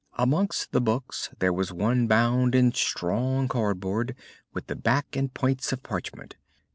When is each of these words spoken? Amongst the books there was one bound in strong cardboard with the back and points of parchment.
Amongst 0.15 0.71
the 0.71 0.81
books 0.81 1.29
there 1.37 1.53
was 1.53 1.71
one 1.71 2.07
bound 2.07 2.55
in 2.55 2.73
strong 2.73 3.47
cardboard 3.47 4.15
with 4.51 4.65
the 4.65 4.75
back 4.75 5.15
and 5.15 5.31
points 5.31 5.71
of 5.71 5.83
parchment. 5.83 6.37